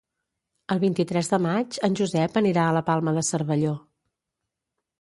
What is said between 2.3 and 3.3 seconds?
anirà a la Palma de